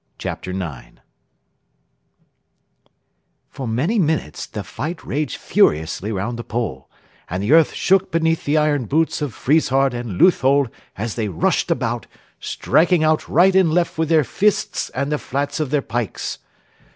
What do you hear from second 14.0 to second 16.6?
their fists and the flats of their pikes.